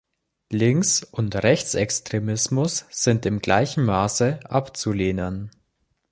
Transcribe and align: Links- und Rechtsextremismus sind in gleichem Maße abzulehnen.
Links- 0.49 1.03
und 1.03 1.35
Rechtsextremismus 1.35 2.87
sind 2.89 3.27
in 3.27 3.37
gleichem 3.37 3.85
Maße 3.85 4.39
abzulehnen. 4.45 5.51